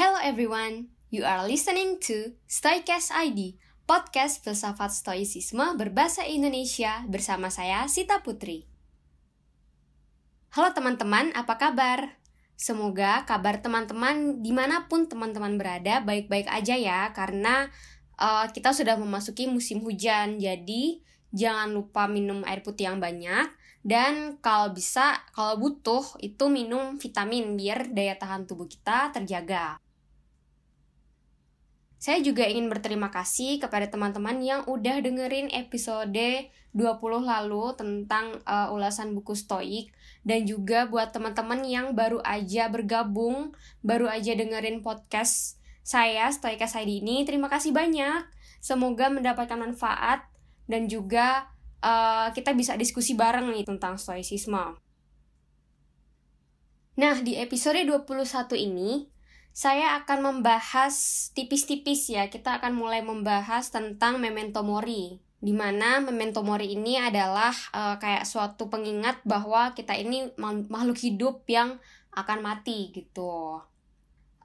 Hello 0.00 0.16
everyone, 0.16 0.88
you 1.12 1.28
are 1.28 1.44
listening 1.44 2.00
to 2.00 2.32
Stoicast 2.48 3.12
ID, 3.12 3.60
podcast 3.84 4.40
filsafat 4.40 4.96
stoicisme 4.96 5.76
berbahasa 5.76 6.24
Indonesia 6.24 7.04
bersama 7.04 7.52
saya 7.52 7.84
Sita 7.84 8.24
Putri. 8.24 8.64
Halo 10.56 10.72
teman-teman, 10.72 11.36
apa 11.36 11.60
kabar? 11.60 12.16
Semoga 12.56 13.28
kabar 13.28 13.60
teman-teman 13.60 14.40
di 14.40 14.56
mana 14.56 14.88
pun 14.88 15.04
teman-teman 15.04 15.60
berada 15.60 16.00
baik-baik 16.00 16.48
aja 16.48 16.80
ya, 16.80 17.12
karena 17.12 17.68
uh, 18.16 18.48
kita 18.48 18.72
sudah 18.72 18.96
memasuki 18.96 19.52
musim 19.52 19.84
hujan, 19.84 20.40
jadi 20.40 21.04
jangan 21.28 21.76
lupa 21.76 22.08
minum 22.08 22.40
air 22.48 22.64
putih 22.64 22.88
yang 22.88 23.04
banyak, 23.04 23.52
dan 23.84 24.40
kalau 24.40 24.72
bisa, 24.72 25.20
kalau 25.36 25.60
butuh, 25.60 26.24
itu 26.24 26.48
minum 26.48 26.96
vitamin 26.96 27.52
biar 27.52 27.92
daya 27.92 28.16
tahan 28.16 28.48
tubuh 28.48 28.64
kita 28.64 29.12
terjaga. 29.12 29.76
Saya 32.00 32.24
juga 32.24 32.48
ingin 32.48 32.72
berterima 32.72 33.12
kasih 33.12 33.60
kepada 33.60 33.84
teman-teman 33.92 34.40
yang 34.40 34.64
udah 34.64 35.04
dengerin 35.04 35.52
episode 35.52 36.48
20 36.72 36.96
lalu 37.28 37.76
tentang 37.76 38.40
uh, 38.48 38.72
ulasan 38.72 39.12
buku 39.12 39.36
Stoik 39.36 39.92
dan 40.24 40.48
juga 40.48 40.88
buat 40.88 41.12
teman-teman 41.12 41.60
yang 41.68 41.92
baru 41.92 42.24
aja 42.24 42.72
bergabung, 42.72 43.52
baru 43.84 44.08
aja 44.08 44.32
dengerin 44.32 44.80
podcast 44.80 45.60
saya 45.84 46.32
Stoika 46.32 46.64
ID 46.64 47.04
ini. 47.04 47.28
Terima 47.28 47.52
kasih 47.52 47.76
banyak. 47.76 48.24
Semoga 48.64 49.12
mendapatkan 49.12 49.60
manfaat 49.60 50.24
dan 50.72 50.88
juga 50.88 51.52
uh, 51.84 52.32
kita 52.32 52.56
bisa 52.56 52.80
diskusi 52.80 53.12
bareng 53.12 53.52
nih 53.52 53.68
tentang 53.68 54.00
stoicisme. 54.00 54.80
Nah, 56.96 57.16
di 57.20 57.36
episode 57.36 57.84
21 57.84 58.56
ini 58.56 59.19
saya 59.50 59.98
akan 60.02 60.18
membahas 60.22 60.94
tipis-tipis 61.34 62.10
ya. 62.10 62.30
Kita 62.30 62.62
akan 62.62 62.72
mulai 62.74 63.02
membahas 63.02 63.68
tentang 63.68 64.22
memento 64.22 64.62
mori. 64.62 65.18
Di 65.40 65.56
mana 65.56 66.04
memento 66.04 66.44
mori 66.44 66.76
ini 66.76 67.00
adalah 67.00 67.52
uh, 67.72 67.96
kayak 67.96 68.28
suatu 68.28 68.68
pengingat 68.68 69.24
bahwa 69.24 69.72
kita 69.72 69.96
ini 69.96 70.30
makhluk 70.68 71.00
hidup 71.00 71.48
yang 71.48 71.80
akan 72.12 72.44
mati 72.44 72.92
gitu. 72.92 73.64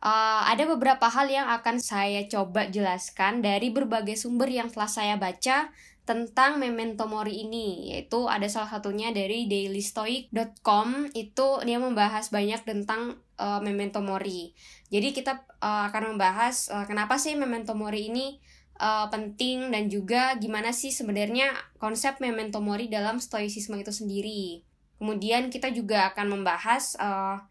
Uh, 0.05 0.41
ada 0.45 0.63
beberapa 0.69 1.09
hal 1.09 1.27
yang 1.27 1.49
akan 1.49 1.81
saya 1.81 2.29
coba 2.29 2.69
jelaskan 2.69 3.41
dari 3.41 3.73
berbagai 3.73 4.15
sumber 4.15 4.47
yang 4.53 4.69
telah 4.69 4.87
saya 4.87 5.17
baca 5.17 5.73
tentang 6.05 6.61
memento 6.61 7.09
mori 7.09 7.49
ini 7.49 7.91
yaitu 7.93 8.29
ada 8.29 8.45
salah 8.45 8.69
satunya 8.69 9.09
dari 9.09 9.49
dailystoic.com 9.49 11.09
itu 11.17 11.47
dia 11.65 11.81
membahas 11.81 12.29
banyak 12.29 12.61
tentang 12.61 13.17
uh, 13.41 13.57
memento 13.59 14.05
mori. 14.05 14.53
Jadi 14.93 15.17
kita 15.17 15.41
uh, 15.65 15.89
akan 15.89 16.13
membahas 16.13 16.69
uh, 16.69 16.85
kenapa 16.85 17.17
sih 17.17 17.33
memento 17.33 17.73
mori 17.73 18.13
ini 18.13 18.37
uh, 18.77 19.09
penting 19.09 19.73
dan 19.73 19.89
juga 19.89 20.37
gimana 20.37 20.69
sih 20.69 20.93
sebenarnya 20.93 21.49
konsep 21.81 22.21
memento 22.21 22.61
mori 22.61 22.85
dalam 22.85 23.17
stoicisme 23.17 23.73
itu 23.81 23.89
sendiri. 23.89 24.61
Kemudian 25.01 25.49
kita 25.49 25.73
juga 25.73 26.13
akan 26.13 26.39
membahas 26.39 26.95
uh, 27.01 27.41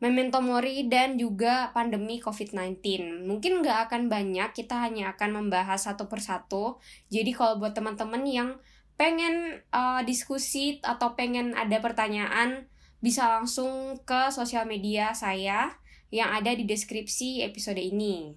memento 0.00 0.40
mori 0.40 0.88
dan 0.88 1.20
juga 1.20 1.68
pandemi 1.76 2.18
COVID-19. 2.24 2.80
Mungkin 3.28 3.60
nggak 3.60 3.88
akan 3.88 4.08
banyak, 4.08 4.56
kita 4.56 4.80
hanya 4.80 5.12
akan 5.12 5.44
membahas 5.44 5.84
satu 5.86 6.08
persatu. 6.08 6.80
Jadi 7.12 7.36
kalau 7.36 7.60
buat 7.60 7.76
teman-teman 7.76 8.24
yang 8.24 8.50
pengen 8.96 9.60
uh, 9.72 10.00
diskusi 10.04 10.80
atau 10.80 11.12
pengen 11.12 11.52
ada 11.52 11.80
pertanyaan, 11.84 12.68
bisa 13.04 13.28
langsung 13.28 14.00
ke 14.08 14.32
sosial 14.32 14.64
media 14.64 15.12
saya 15.12 15.76
yang 16.08 16.32
ada 16.32 16.52
di 16.56 16.64
deskripsi 16.64 17.44
episode 17.44 17.80
ini. 17.80 18.36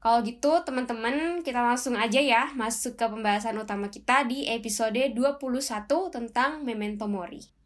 Kalau 0.00 0.24
gitu, 0.24 0.64
teman-teman, 0.64 1.44
kita 1.44 1.60
langsung 1.60 1.92
aja 1.92 2.24
ya 2.24 2.48
masuk 2.56 2.96
ke 2.96 3.04
pembahasan 3.04 3.52
utama 3.60 3.92
kita 3.92 4.24
di 4.24 4.48
episode 4.48 4.96
21 4.96 5.36
tentang 6.08 6.64
Memento 6.64 7.04
Mori. 7.04 7.59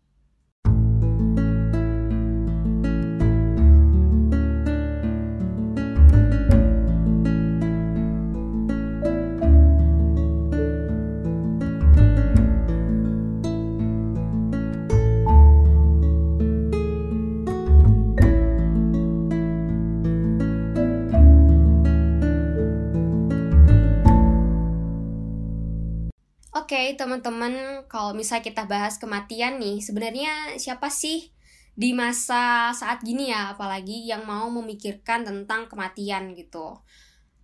Oke, 26.54 26.78
okay, 26.78 26.86
teman-teman, 26.94 27.82
kalau 27.90 28.14
misalnya 28.14 28.46
kita 28.46 28.70
bahas 28.70 29.02
kematian 29.02 29.58
nih, 29.58 29.82
sebenarnya 29.82 30.54
siapa 30.54 30.86
sih 30.86 31.34
di 31.74 31.90
masa 31.90 32.70
saat 32.70 33.02
gini 33.02 33.26
ya, 33.26 33.58
apalagi 33.58 34.06
yang 34.06 34.22
mau 34.22 34.46
memikirkan 34.54 35.26
tentang 35.26 35.66
kematian 35.66 36.30
gitu. 36.38 36.78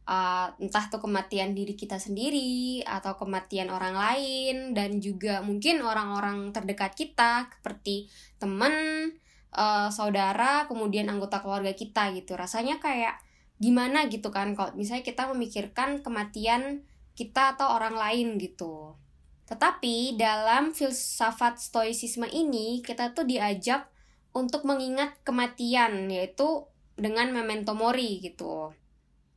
Uh, 0.06 0.54
entah 0.62 0.87
tuh 0.87 1.03
kematian 1.03 1.59
diri 1.59 1.75
kita 1.75 1.98
sendiri 1.98 2.87
atau 2.87 3.19
kematian 3.19 3.75
orang 3.75 3.98
lain 3.98 4.78
dan 4.78 5.03
juga 5.03 5.42
mungkin 5.42 5.82
orang-orang 5.82 6.54
terdekat 6.54 6.94
kita 6.94 7.50
seperti 7.50 8.06
teman, 8.38 8.71
uh, 9.59 9.91
saudara, 9.91 10.71
kemudian 10.71 11.10
anggota 11.10 11.42
keluarga 11.42 11.75
kita 11.75 12.15
gitu. 12.15 12.38
Rasanya 12.38 12.78
kayak 12.78 13.19
gimana 13.59 14.06
gitu 14.06 14.31
kan 14.31 14.54
kalau 14.54 14.71
misalnya 14.78 15.03
kita 15.03 15.27
memikirkan 15.34 15.98
kematian 15.98 16.87
kita 17.20 17.60
atau 17.60 17.76
orang 17.76 17.92
lain 17.92 18.41
gitu. 18.41 18.97
Tetapi 19.44 20.16
dalam 20.16 20.72
filsafat 20.72 21.60
stoicisme 21.60 22.25
ini 22.32 22.81
kita 22.81 23.12
tuh 23.12 23.28
diajak 23.28 23.92
untuk 24.32 24.64
mengingat 24.64 25.20
kematian 25.20 26.09
yaitu 26.09 26.64
dengan 26.97 27.28
memento 27.34 27.76
mori 27.76 28.25
gitu. 28.25 28.72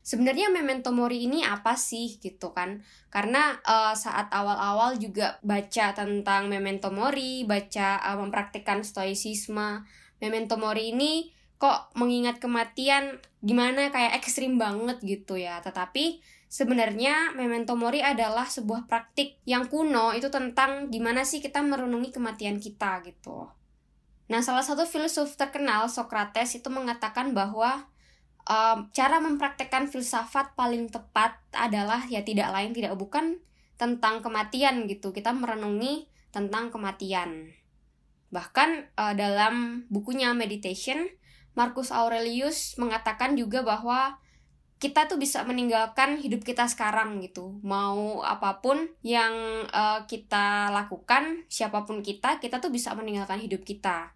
Sebenarnya 0.04 0.52
memento 0.52 0.92
mori 0.92 1.24
ini 1.24 1.40
apa 1.40 1.74
sih 1.80 2.20
gitu 2.20 2.52
kan? 2.52 2.84
Karena 3.08 3.56
uh, 3.64 3.96
saat 3.96 4.28
awal-awal 4.28 5.00
juga 5.00 5.40
baca 5.40 5.96
tentang 5.96 6.46
memento 6.52 6.92
mori, 6.92 7.42
baca 7.48 8.04
uh, 8.04 8.16
mempraktikkan 8.20 8.84
stoicisme, 8.84 9.82
memento 10.20 10.60
mori 10.60 10.92
ini 10.92 11.32
kok 11.56 11.96
mengingat 11.96 12.36
kematian 12.36 13.16
gimana 13.40 13.88
kayak 13.88 14.20
ekstrim 14.20 14.60
banget 14.60 15.00
gitu 15.00 15.40
ya. 15.40 15.64
Tetapi 15.64 16.20
Sebenarnya 16.54 17.34
memento 17.34 17.74
mori 17.74 17.98
adalah 17.98 18.46
sebuah 18.46 18.86
praktik 18.86 19.42
yang 19.42 19.66
kuno 19.66 20.14
itu 20.14 20.30
tentang 20.30 20.86
gimana 20.86 21.26
sih 21.26 21.42
kita 21.42 21.58
merenungi 21.66 22.14
kematian 22.14 22.62
kita 22.62 23.02
gitu. 23.02 23.50
Nah, 24.30 24.38
salah 24.38 24.62
satu 24.62 24.86
filsuf 24.86 25.34
terkenal 25.34 25.90
Socrates 25.90 26.54
itu 26.54 26.70
mengatakan 26.70 27.34
bahwa 27.34 27.90
um, 28.46 28.86
cara 28.94 29.18
mempraktekkan 29.18 29.90
filsafat 29.90 30.54
paling 30.54 30.94
tepat 30.94 31.42
adalah 31.50 32.06
ya 32.06 32.22
tidak 32.22 32.54
lain 32.54 32.70
tidak 32.70 32.94
bukan 32.94 33.42
tentang 33.74 34.22
kematian 34.22 34.86
gitu. 34.86 35.10
Kita 35.10 35.34
merenungi 35.34 36.06
tentang 36.30 36.70
kematian. 36.70 37.50
Bahkan 38.30 38.94
uh, 38.94 39.14
dalam 39.18 39.90
bukunya 39.90 40.30
Meditation, 40.38 41.10
Marcus 41.58 41.90
Aurelius 41.90 42.78
mengatakan 42.78 43.34
juga 43.34 43.66
bahwa 43.66 44.22
kita 44.82 45.06
tuh 45.06 45.16
bisa 45.16 45.46
meninggalkan 45.46 46.18
hidup 46.20 46.42
kita 46.42 46.66
sekarang 46.68 47.22
gitu. 47.22 47.56
Mau 47.62 48.20
apa 48.26 48.60
pun 48.60 48.90
yang 49.00 49.64
uh, 49.70 50.04
kita 50.04 50.68
lakukan 50.74 51.46
siapa 51.48 51.86
pun 51.86 52.02
kita 52.04 52.42
kita 52.42 52.58
tuh 52.60 52.68
bisa 52.74 52.92
meninggalkan 52.92 53.40
hidup 53.40 53.62
kita. 53.62 54.12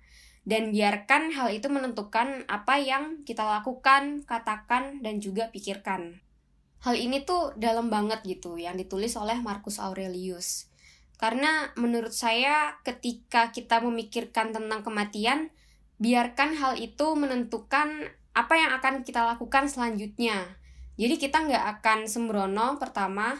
Dan 0.49 0.73
biarkan 0.73 1.37
hal 1.37 1.53
itu 1.53 1.69
menentukan 1.69 2.49
apa 2.49 2.81
yang 2.81 3.21
kita 3.29 3.45
lakukan 3.45 4.25
katakan 4.25 5.05
dan 5.05 5.21
juga 5.21 5.53
pikirkan. 5.53 6.25
Hal 6.81 6.95
ini 6.97 7.27
tuh 7.27 7.53
dalam 7.59 7.91
banget 7.93 8.25
gitu 8.25 8.57
yang 8.57 8.79
ditulis 8.79 9.13
oleh 9.19 9.37
Marcus 9.45 9.77
Aurelius. 9.77 10.71
Karena 11.19 11.75
menurut 11.75 12.15
saya 12.15 12.79
ketika 12.87 13.51
kita 13.51 13.83
memikirkan 13.83 14.55
tentang 14.55 14.87
kematian 14.87 15.51
biarkan 15.99 16.55
hal 16.55 16.79
itu 16.79 17.19
menentukan 17.19 18.15
apa 18.39 18.55
yang 18.55 18.71
akan 18.79 19.03
kita 19.03 19.27
lakukan 19.27 19.67
selanjutnya. 19.67 20.47
Jadi 20.95 21.19
kita 21.19 21.43
nggak 21.43 21.65
akan 21.79 22.07
sembrono 22.07 22.79
pertama, 22.79 23.35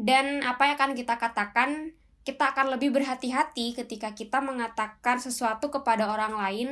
dan 0.00 0.40
apa 0.40 0.72
yang 0.72 0.76
akan 0.80 0.92
kita 0.96 1.20
katakan, 1.20 1.92
kita 2.24 2.56
akan 2.56 2.72
lebih 2.76 2.96
berhati-hati 2.96 3.76
ketika 3.76 4.16
kita 4.16 4.40
mengatakan 4.40 5.20
sesuatu 5.20 5.68
kepada 5.68 6.08
orang 6.08 6.36
lain, 6.36 6.68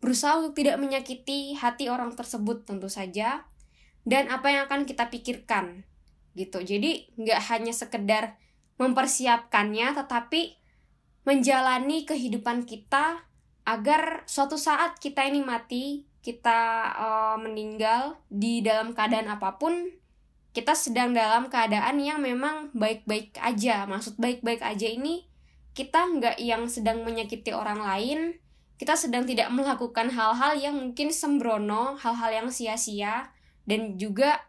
berusaha 0.00 0.40
untuk 0.40 0.60
tidak 0.60 0.76
menyakiti 0.76 1.56
hati 1.56 1.88
orang 1.88 2.12
tersebut 2.12 2.68
tentu 2.68 2.92
saja, 2.92 3.48
dan 4.04 4.28
apa 4.28 4.52
yang 4.52 4.62
akan 4.68 4.84
kita 4.84 5.08
pikirkan 5.08 5.88
gitu. 6.36 6.60
Jadi 6.60 7.12
nggak 7.16 7.40
hanya 7.48 7.72
sekedar 7.72 8.36
mempersiapkannya, 8.76 9.96
tetapi 9.96 10.56
menjalani 11.24 12.04
kehidupan 12.04 12.68
kita 12.68 13.24
agar 13.66 14.22
suatu 14.30 14.54
saat 14.54 14.96
kita 15.02 15.26
ini 15.26 15.42
mati, 15.42 16.05
kita 16.26 16.90
uh, 16.98 17.36
meninggal 17.38 18.18
di 18.26 18.58
dalam 18.66 18.90
keadaan 18.90 19.30
apa 19.30 19.62
pun 19.62 19.94
kita 20.50 20.74
sedang 20.74 21.14
dalam 21.14 21.46
keadaan 21.46 22.02
yang 22.02 22.18
memang 22.18 22.74
baik-baik 22.74 23.38
aja. 23.38 23.86
Maksud 23.86 24.18
baik-baik 24.18 24.58
aja 24.58 24.90
ini 24.90 25.22
kita 25.78 26.10
nggak 26.18 26.42
yang 26.42 26.66
sedang 26.66 27.06
menyakiti 27.06 27.54
orang 27.54 27.78
lain 27.78 28.42
kita 28.76 28.92
sedang 28.92 29.24
tidak 29.24 29.48
melakukan 29.54 30.12
hal-hal 30.12 30.52
yang 30.56 30.76
mungkin 30.76 31.08
sembrono 31.08 31.96
hal-hal 31.96 32.44
yang 32.44 32.48
sia-sia 32.52 33.32
dan 33.64 33.96
juga 33.96 34.44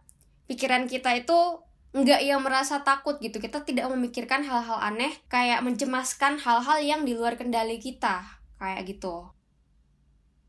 pikiran 0.51 0.87
kita 0.91 1.15
itu 1.15 1.63
nggak 1.95 2.21
yang 2.25 2.43
merasa 2.43 2.83
takut 2.83 3.21
gitu. 3.23 3.39
Kita 3.39 3.63
tidak 3.63 3.87
memikirkan 3.87 4.43
hal-hal 4.43 4.83
aneh 4.83 5.15
kayak 5.31 5.63
mencemaskan 5.63 6.43
hal-hal 6.43 6.79
yang 6.83 7.01
di 7.07 7.15
luar 7.15 7.39
kendali 7.39 7.79
kita 7.79 8.23
kayak 8.57 8.89
gitu 8.89 9.36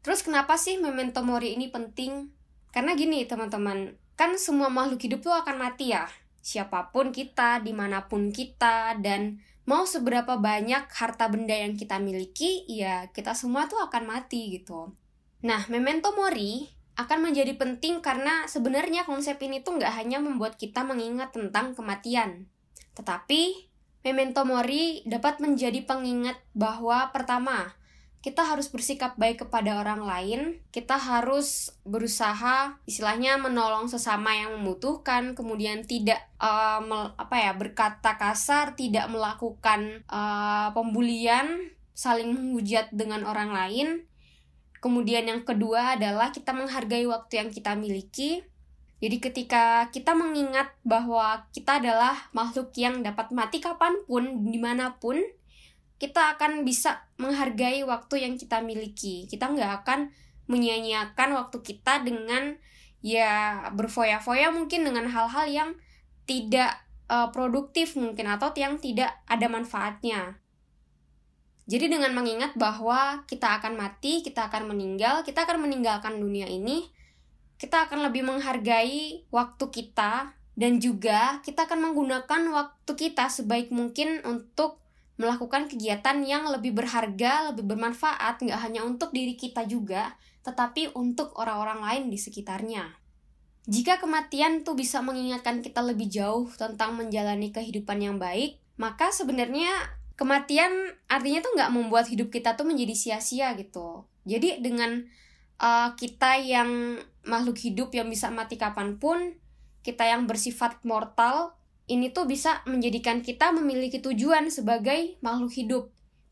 terus 0.03 0.23
kenapa 0.23 0.57
sih 0.57 0.79
memento 0.79 1.21
mori 1.27 1.55
ini 1.55 1.69
penting? 1.69 2.31
Karena 2.75 2.95
gini 2.95 3.25
teman-teman 3.25 3.97
kan 4.19 4.35
semua 4.35 4.67
makhluk 4.67 4.99
hidup 4.99 5.21
tuh 5.23 5.35
akan 5.35 5.57
mati 5.59 5.95
ya. 5.95 6.11
Siapa 6.43 6.91
pun 6.91 7.15
kita 7.15 7.63
di 7.63 7.71
mana 7.71 8.11
pun 8.11 8.35
kita 8.35 8.99
dan 8.99 9.39
mau 9.69 9.85
seberapa 9.85 10.41
banyak 10.41 10.89
harta 10.89 11.29
benda 11.29 11.53
yang 11.53 11.77
kita 11.77 12.01
miliki 12.01 12.65
ya 12.67 13.13
kita 13.13 13.37
semua 13.37 13.69
tuh 13.69 13.79
akan 13.85 14.09
mati 14.09 14.57
gitu. 14.57 14.97
Nah 15.45 15.63
memento 15.69 16.11
mori 16.17 16.67
akan 16.99 17.31
menjadi 17.31 17.55
penting 17.55 18.03
karena 18.03 18.51
sebenarnya 18.51 19.07
konsep 19.07 19.39
ini 19.39 19.63
tuh 19.63 19.79
nggak 19.79 19.95
hanya 20.03 20.19
membuat 20.19 20.59
kita 20.59 20.83
mengingat 20.83 21.31
tentang 21.31 21.79
kematian. 21.79 22.51
Tetapi 22.99 23.71
memento 24.03 24.43
mori 24.43 25.07
dapat 25.07 25.39
menjadi 25.39 25.85
pengingat 25.87 26.43
bahwa 26.59 27.15
pertama 27.15 27.79
kita 28.19 28.43
harus 28.43 28.67
bersikap 28.67 29.15
baik 29.15 29.47
kepada 29.47 29.79
orang 29.79 30.03
lain, 30.03 30.41
kita 30.75 30.99
harus 30.99 31.71
berusaha 31.87 32.75
istilahnya 32.83 33.39
menolong 33.39 33.87
sesama 33.87 34.35
yang 34.35 34.59
membutuhkan, 34.59 35.39
kemudian 35.39 35.87
tidak 35.87 36.27
uh, 36.43 36.83
apa 37.15 37.37
ya 37.39 37.53
berkata 37.55 38.19
kasar, 38.19 38.75
tidak 38.75 39.07
melakukan 39.07 40.03
uh, 40.11 40.75
pembulian, 40.75 41.71
saling 41.95 42.35
menghujat 42.35 42.91
dengan 42.91 43.23
orang 43.23 43.55
lain. 43.55 43.89
Kemudian 44.83 45.27
yang 45.27 45.43
kedua 45.47 45.99
adalah 45.99 46.35
kita 46.35 46.51
menghargai 46.55 47.07
waktu 47.07 47.43
yang 47.43 47.51
kita 47.55 47.79
miliki. 47.79 48.43
Jadi 48.99 49.23
ketika 49.23 49.87
kita 49.95 50.11
mengingat 50.19 50.75
bahwa 50.83 51.47
kita 51.55 51.79
adalah 51.79 52.19
makhluk 52.35 52.75
yang 52.75 52.99
dapat 53.07 53.31
mati 53.31 53.63
kapan 53.63 53.95
pun, 54.11 54.51
di 54.51 54.59
mana 54.59 54.99
pun, 54.99 55.23
kita 55.99 56.39
akan 56.39 56.63
bisa 56.63 57.03
menghargai 57.19 57.83
waktu 57.83 58.23
yang 58.23 58.39
kita 58.39 58.63
miliki. 58.63 59.27
Kita 59.27 59.51
nggak 59.51 59.83
akan 59.83 60.15
menyia-nyiakan 60.47 61.35
waktu 61.35 61.59
kita 61.61 62.07
dengan 62.07 62.57
ya 63.03 63.67
berfoya-foya 63.75 64.51
mungkin 64.51 64.87
dengan 64.87 65.07
hal-hal 65.11 65.47
yang 65.47 65.71
tidak 66.27 66.79
uh, 67.11 67.31
produktif 67.35 67.99
mungkin 67.99 68.31
atau 68.31 68.55
yang 68.55 68.79
tidak 68.79 69.11
ada 69.27 69.47
manfaatnya. 69.51 70.39
Jadi 71.69 71.93
dengan 71.93 72.17
mengingat 72.17 72.57
bahwa 72.57 73.29
kita 73.29 73.61
akan 73.61 73.77
mati, 73.77 74.25
kita 74.25 74.49
akan 74.49 74.73
meninggal, 74.73 75.21
kita 75.21 75.45
akan 75.45 75.69
meninggalkan 75.69 76.17
dunia 76.17 76.49
ini, 76.49 76.89
kita 77.61 77.85
akan 77.85 78.09
lebih 78.09 78.25
menghargai 78.25 79.29
waktu 79.29 79.65
kita 79.69 80.33
dan 80.57 80.73
juga 80.81 81.45
kita 81.45 81.69
akan 81.69 81.93
menggunakan 81.93 82.43
waktu 82.57 82.93
kita 82.97 83.29
sebaik 83.29 83.69
mungkin 83.69 84.25
untuk 84.25 84.81
melakukan 85.19 85.67
kegiatan 85.67 86.23
yang 86.23 86.47
lebih 86.47 86.73
berharga, 86.73 87.51
lebih 87.51 87.67
bermanfaat, 87.67 88.39
nggak 88.39 88.61
hanya 88.63 88.87
untuk 88.87 89.11
diri 89.11 89.35
kita 89.35 89.67
juga, 89.67 90.15
tetapi 90.47 90.95
untuk 90.95 91.35
orang-orang 91.35 91.83
lain 91.83 92.05
di 92.09 92.19
sekitarnya. 92.19 92.87
Jika 93.69 94.01
kematian 94.01 94.65
tuh 94.65 94.79
bisa 94.79 95.05
mengingatkan 95.05 95.61
kita 95.61 95.85
lebih 95.85 96.09
jauh 96.09 96.49
tentang 96.57 96.97
menjalani 96.97 97.53
kehidupan 97.53 98.01
yang 98.01 98.17
baik, 98.17 98.57
maka 98.81 99.13
sebenarnya 99.13 99.69
kematian 100.17 100.73
artinya 101.11 101.45
tuh 101.45 101.53
nggak 101.53 101.75
membuat 101.75 102.09
hidup 102.09 102.33
kita 102.33 102.57
tuh 102.57 102.65
menjadi 102.65 102.95
sia-sia 102.97 103.53
gitu. 103.59 104.09
Jadi 104.25 104.65
dengan 104.65 105.05
uh, 105.61 105.93
kita 105.99 106.41
yang 106.41 106.97
makhluk 107.29 107.61
hidup 107.61 107.93
yang 107.93 108.09
bisa 108.09 108.33
mati 108.33 108.57
kapan 108.57 108.97
pun, 108.97 109.37
kita 109.85 110.07
yang 110.09 110.25
bersifat 110.25 110.81
mortal, 110.87 111.59
ini 111.89 112.13
tuh 112.13 112.29
bisa 112.29 112.61
menjadikan 112.69 113.25
kita 113.25 113.51
memiliki 113.51 113.99
tujuan 114.05 114.53
sebagai 114.53 115.17
makhluk 115.25 115.53
hidup. 115.57 115.85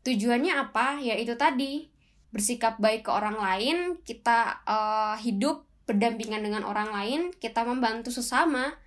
Tujuannya 0.05 0.53
apa? 0.53 1.01
Ya 1.01 1.17
itu 1.17 1.33
tadi, 1.33 1.89
bersikap 2.29 2.77
baik 2.77 3.09
ke 3.09 3.11
orang 3.11 3.41
lain, 3.41 3.77
kita 4.05 4.61
uh, 4.63 5.17
hidup 5.17 5.65
berdampingan 5.89 6.45
dengan 6.45 6.63
orang 6.63 6.93
lain, 6.93 7.21
kita 7.41 7.65
membantu 7.65 8.13
sesama, 8.13 8.77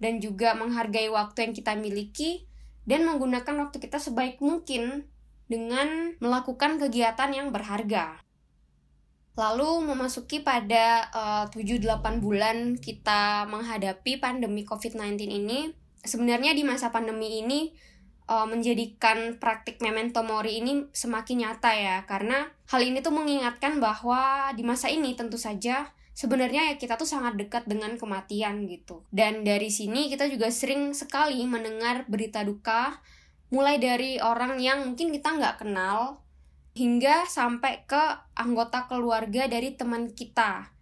dan 0.00 0.18
juga 0.18 0.56
menghargai 0.56 1.12
waktu 1.12 1.50
yang 1.50 1.52
kita 1.52 1.76
miliki, 1.76 2.48
dan 2.88 3.04
menggunakan 3.04 3.68
waktu 3.68 3.76
kita 3.76 4.00
sebaik 4.00 4.40
mungkin 4.40 5.04
dengan 5.46 6.16
melakukan 6.24 6.80
kegiatan 6.80 7.30
yang 7.36 7.52
berharga. 7.52 8.24
Lalu 9.34 9.90
memasuki 9.90 10.40
pada 10.46 11.10
uh, 11.10 11.44
eh, 11.50 11.82
7-8 11.82 12.22
bulan 12.22 12.78
kita 12.78 13.50
menghadapi 13.50 14.22
pandemi 14.22 14.62
COVID-19 14.62 15.26
ini, 15.26 15.74
sebenarnya 16.04 16.52
di 16.52 16.62
masa 16.62 16.92
pandemi 16.92 17.40
ini 17.42 17.72
uh, 18.28 18.46
menjadikan 18.48 19.36
praktik 19.40 19.80
memento 19.80 20.20
mori 20.24 20.60
ini 20.60 20.88
semakin 20.92 21.48
nyata 21.48 21.72
ya. 21.74 21.96
Karena 22.04 22.48
hal 22.70 22.80
ini 22.84 23.00
tuh 23.00 23.12
mengingatkan 23.12 23.80
bahwa 23.80 24.52
di 24.56 24.62
masa 24.62 24.88
ini 24.92 25.16
tentu 25.16 25.40
saja 25.40 25.90
sebenarnya 26.14 26.72
ya 26.72 26.74
kita 26.78 26.94
tuh 26.94 27.08
sangat 27.08 27.34
dekat 27.34 27.66
dengan 27.66 27.98
kematian 27.98 28.64
gitu. 28.70 29.02
Dan 29.10 29.42
dari 29.42 29.68
sini 29.68 30.08
kita 30.08 30.30
juga 30.30 30.48
sering 30.48 30.94
sekali 30.94 31.42
mendengar 31.44 32.06
berita 32.06 32.46
duka 32.46 33.02
mulai 33.52 33.78
dari 33.78 34.18
orang 34.18 34.58
yang 34.58 34.86
mungkin 34.88 35.14
kita 35.14 35.36
nggak 35.36 35.66
kenal 35.66 36.24
hingga 36.74 37.22
sampai 37.30 37.86
ke 37.86 38.02
anggota 38.34 38.90
keluarga 38.90 39.46
dari 39.46 39.78
teman 39.78 40.10
kita. 40.10 40.74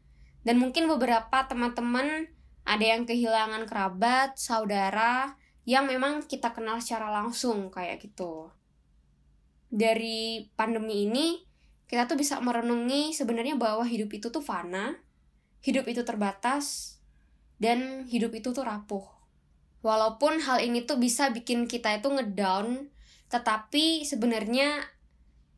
Dan 0.42 0.58
mungkin 0.58 0.88
beberapa 0.88 1.46
teman-teman 1.46 2.26
ada 2.62 2.84
yang 2.84 3.02
kehilangan 3.04 3.66
kerabat, 3.66 4.38
saudara 4.38 5.34
yang 5.62 5.86
memang 5.86 6.26
kita 6.26 6.50
kenal 6.50 6.82
secara 6.82 7.10
langsung 7.10 7.70
kayak 7.70 8.02
gitu. 8.02 8.50
Dari 9.70 10.50
pandemi 10.58 11.06
ini 11.06 11.42
kita 11.86 12.08
tuh 12.08 12.18
bisa 12.18 12.40
merenungi 12.40 13.14
sebenarnya 13.14 13.54
bahwa 13.54 13.86
hidup 13.86 14.10
itu 14.16 14.32
tuh 14.32 14.42
fana, 14.42 14.98
hidup 15.62 15.86
itu 15.86 16.02
terbatas, 16.02 16.96
dan 17.62 18.10
hidup 18.10 18.34
itu 18.34 18.50
tuh 18.50 18.66
rapuh. 18.66 19.06
Walaupun 19.82 20.42
hal 20.42 20.62
ini 20.62 20.82
tuh 20.82 20.98
bisa 20.98 21.30
bikin 21.30 21.70
kita 21.70 21.94
itu 21.98 22.10
ngedown, 22.10 22.90
tetapi 23.30 24.02
sebenarnya 24.02 24.82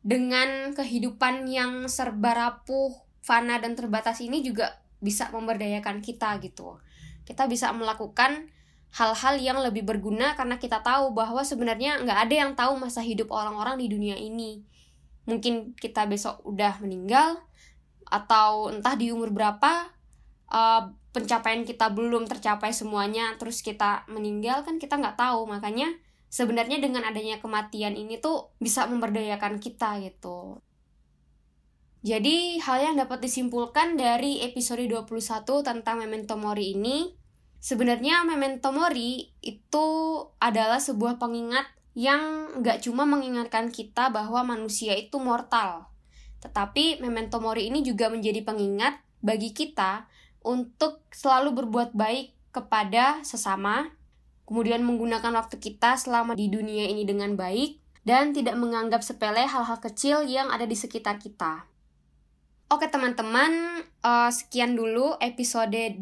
dengan 0.05 0.77
kehidupan 0.77 1.49
yang 1.49 1.89
serba 1.89 2.37
rapuh, 2.37 2.93
fana 3.25 3.57
dan 3.57 3.73
terbatas 3.73 4.21
ini 4.21 4.45
juga 4.45 4.84
bisa 5.03 5.29
memberdayakan 5.31 5.99
kita 6.03 6.37
gitu 6.43 6.79
kita 7.25 7.49
bisa 7.49 7.73
melakukan 7.73 8.47
hal-hal 8.95 9.35
yang 9.41 9.59
lebih 9.59 9.83
berguna 9.83 10.37
karena 10.39 10.55
kita 10.55 10.79
tahu 10.79 11.11
bahwa 11.11 11.43
sebenarnya 11.43 11.99
nggak 11.99 12.19
ada 12.29 12.35
yang 12.35 12.51
tahu 12.55 12.79
masa 12.79 13.03
hidup 13.03 13.27
orang-orang 13.27 13.75
di 13.81 13.91
dunia 13.91 14.15
ini. 14.15 14.63
Mungkin 15.27 15.75
kita 15.75 16.07
besok 16.07 16.39
udah 16.47 16.79
meninggal 16.79 17.43
atau 18.07 18.71
entah 18.71 18.95
di 18.95 19.11
umur 19.11 19.33
berapa 19.35 19.89
uh, 20.53 20.93
pencapaian 21.11 21.65
kita 21.65 21.89
belum 21.89 22.29
tercapai 22.29 22.69
semuanya 22.69 23.33
terus 23.41 23.65
kita 23.65 24.05
meninggal 24.05 24.61
kan 24.61 24.77
kita 24.77 25.01
nggak 25.01 25.17
tahu 25.17 25.49
makanya 25.49 25.89
sebenarnya 26.29 26.77
dengan 26.77 27.01
adanya 27.01 27.41
kematian 27.41 27.97
ini 27.97 28.21
tuh 28.21 28.53
bisa 28.61 28.85
memberdayakan 28.85 29.57
kita 29.57 29.97
gitu. 30.05 30.61
Jadi, 32.05 32.61
hal 32.61 32.85
yang 32.85 32.95
dapat 33.01 33.17
disimpulkan 33.17 33.97
dari 33.97 34.37
episode 34.45 34.85
21 34.85 35.65
tentang 35.65 35.97
Memento 35.97 36.37
Mori 36.37 36.77
ini, 36.77 37.09
sebenarnya 37.57 38.21
Memento 38.21 38.69
Mori 38.69 39.33
itu 39.41 39.87
adalah 40.37 40.77
sebuah 40.77 41.17
pengingat 41.17 41.65
yang 41.97 42.53
gak 42.61 42.85
cuma 42.85 43.09
mengingatkan 43.09 43.73
kita 43.73 44.13
bahwa 44.13 44.45
manusia 44.45 44.93
itu 44.93 45.17
mortal, 45.17 45.89
tetapi 46.45 47.01
Memento 47.01 47.41
Mori 47.41 47.73
ini 47.73 47.81
juga 47.81 48.13
menjadi 48.13 48.45
pengingat 48.45 49.01
bagi 49.25 49.49
kita 49.49 50.05
untuk 50.45 51.01
selalu 51.09 51.57
berbuat 51.57 51.97
baik 51.97 52.53
kepada 52.53 53.25
sesama, 53.25 53.89
kemudian 54.45 54.85
menggunakan 54.85 55.33
waktu 55.41 55.57
kita 55.57 55.97
selama 55.97 56.37
di 56.37 56.53
dunia 56.53 56.85
ini 56.85 57.01
dengan 57.01 57.33
baik, 57.33 57.81
dan 58.05 58.29
tidak 58.29 58.61
menganggap 58.61 59.01
sepele 59.01 59.49
hal-hal 59.49 59.81
kecil 59.81 60.21
yang 60.29 60.53
ada 60.53 60.69
di 60.69 60.77
sekitar 60.77 61.17
kita. 61.17 61.65
Oke 62.65 62.89
teman-teman, 62.89 63.85
uh, 64.01 64.33
sekian 64.33 64.73
dulu 64.73 65.13
episode 65.21 66.01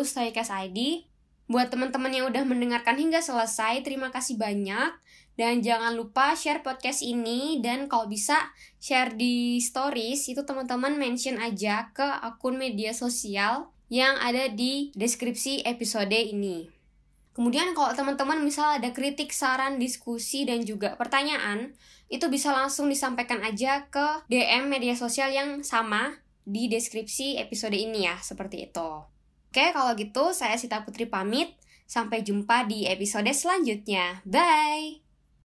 Storycast 0.00 0.48
ID. 0.48 1.04
Buat 1.52 1.68
teman-teman 1.68 2.08
yang 2.08 2.32
udah 2.32 2.48
mendengarkan 2.48 2.96
hingga 2.96 3.20
selesai, 3.20 3.84
terima 3.84 4.08
kasih 4.08 4.40
banyak. 4.40 4.88
Dan 5.36 5.60
jangan 5.60 5.92
lupa 5.92 6.32
share 6.32 6.64
podcast 6.64 7.04
ini 7.04 7.60
dan 7.60 7.92
kalau 7.92 8.08
bisa 8.08 8.40
share 8.80 9.12
di 9.12 9.60
stories 9.60 10.32
itu 10.32 10.40
teman-teman 10.48 10.96
mention 10.96 11.36
aja 11.36 11.92
ke 11.92 12.04
akun 12.24 12.56
media 12.56 12.96
sosial 12.96 13.68
yang 13.92 14.16
ada 14.16 14.48
di 14.48 14.96
deskripsi 14.96 15.68
episode 15.68 16.16
ini. 16.16 16.81
Kemudian 17.32 17.72
kalau 17.72 17.96
teman-teman 17.96 18.44
misal 18.44 18.76
ada 18.76 18.92
kritik, 18.92 19.32
saran, 19.32 19.80
diskusi, 19.80 20.44
dan 20.44 20.60
juga 20.68 21.00
pertanyaan, 21.00 21.72
itu 22.12 22.28
bisa 22.28 22.52
langsung 22.52 22.92
disampaikan 22.92 23.40
aja 23.40 23.88
ke 23.88 24.28
DM 24.28 24.68
media 24.68 24.92
sosial 24.92 25.32
yang 25.32 25.64
sama 25.64 26.20
di 26.44 26.68
deskripsi 26.68 27.40
episode 27.40 27.72
ini 27.72 28.04
ya, 28.04 28.20
seperti 28.20 28.68
itu. 28.68 28.90
Oke, 29.52 29.72
kalau 29.72 29.92
gitu 29.96 30.32
saya 30.36 30.56
Sita 30.56 30.84
Putri 30.84 31.08
pamit. 31.08 31.56
Sampai 31.82 32.24
jumpa 32.24 32.64
di 32.64 32.88
episode 32.88 33.28
selanjutnya. 33.36 34.24
Bye! 34.24 35.01